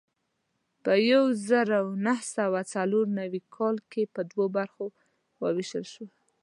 په 0.83 0.91
یو 1.11 1.23
زر 1.47 1.69
نهه 2.05 2.23
سوه 2.35 2.59
څلور 2.73 3.05
نوي 3.19 3.41
کې 3.91 4.03
په 4.13 4.21
دوو 4.31 4.45
برخو 4.57 4.85
وېشل 5.55 5.85
شو. 5.93 6.05